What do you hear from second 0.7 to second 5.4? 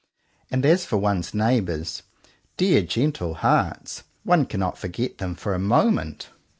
for one's neighbors— dear, gentle hearts!— one cannot forget them